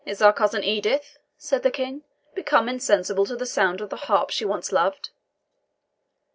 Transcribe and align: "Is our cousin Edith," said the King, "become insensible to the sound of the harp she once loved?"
"Is 0.03 0.19
our 0.19 0.33
cousin 0.33 0.63
Edith," 0.63 1.19
said 1.37 1.61
the 1.61 1.69
King, 1.69 2.01
"become 2.33 2.67
insensible 2.67 3.27
to 3.27 3.35
the 3.35 3.45
sound 3.45 3.81
of 3.81 3.91
the 3.91 3.97
harp 4.09 4.31
she 4.31 4.43
once 4.45 4.71
loved?" 4.71 5.11